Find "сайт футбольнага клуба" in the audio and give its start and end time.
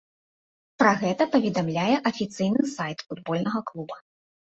2.77-3.95